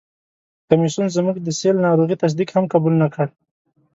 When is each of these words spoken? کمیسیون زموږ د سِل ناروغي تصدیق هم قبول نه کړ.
کمیسیون 0.69 1.07
زموږ 1.15 1.37
د 1.41 1.47
سِل 1.59 1.75
ناروغي 1.87 2.15
تصدیق 2.23 2.49
هم 2.51 2.65
قبول 2.73 2.93
نه 3.01 3.07
کړ. 3.13 3.27